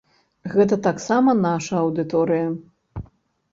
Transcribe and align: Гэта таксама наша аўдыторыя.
Гэта 0.53 0.75
таксама 0.87 1.35
наша 1.43 1.73
аўдыторыя. 1.83 2.51